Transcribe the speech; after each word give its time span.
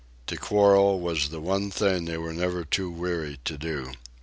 To 0.25 0.35
quarrel 0.35 0.99
was 0.99 1.29
the 1.29 1.39
one 1.39 1.69
thing 1.69 2.05
they 2.05 2.17
were 2.17 2.33
never 2.33 2.65
too 2.65 2.89
weary 2.89 3.37
to 3.45 3.55
do. 3.55 3.91